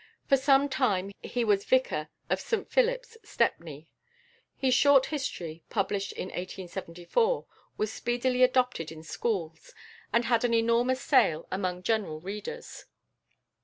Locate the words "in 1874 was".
6.13-7.93